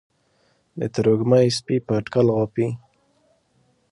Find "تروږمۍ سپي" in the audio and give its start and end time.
0.93-1.77